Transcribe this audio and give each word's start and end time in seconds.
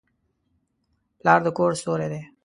پلار 1.19 1.39
د 1.45 1.47
کور 1.57 1.71
ستوری 1.79 2.07
دی. 2.11 2.21